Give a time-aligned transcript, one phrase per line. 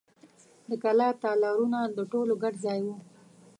[0.69, 2.87] د کلا تالارونه د ټولو ګډ ځای و.